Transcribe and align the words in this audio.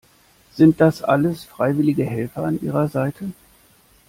Sind 0.55 0.81
das 0.81 1.03
alles 1.03 1.43
freiwillige 1.43 2.03
Helfer 2.03 2.41
an 2.45 2.59
ihrer 2.59 2.87
Seite? 2.87 3.33